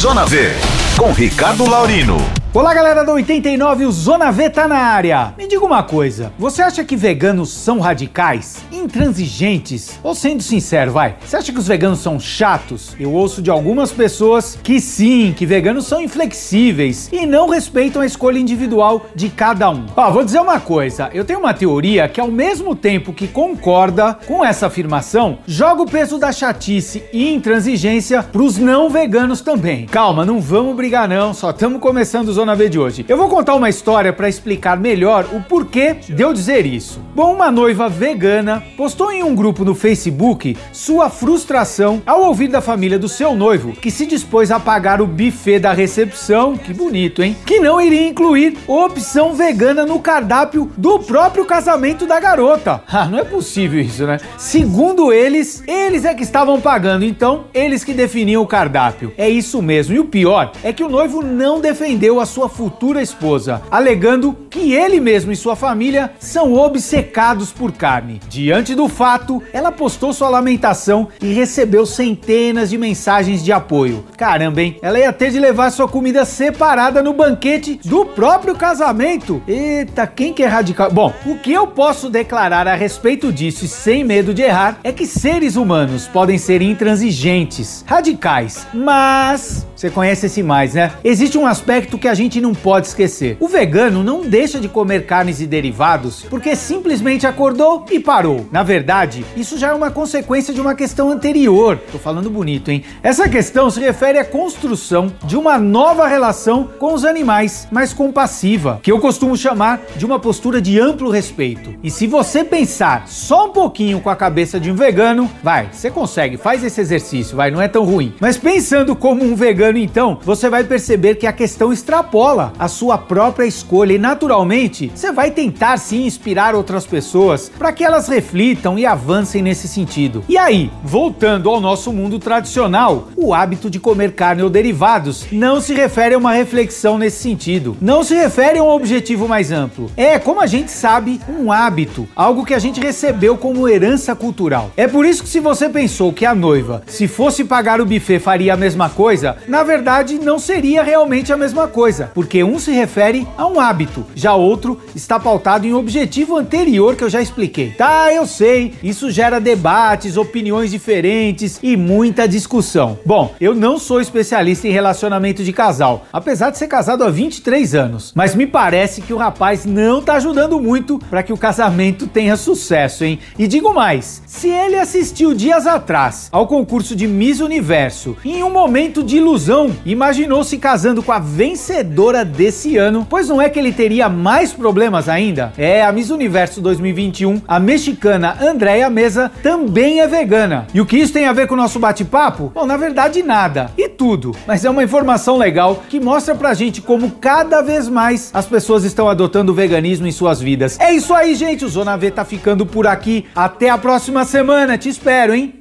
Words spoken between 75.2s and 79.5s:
de levar sua comida separada no banquete do próprio casamento.